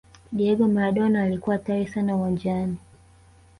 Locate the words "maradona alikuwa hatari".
0.67-1.87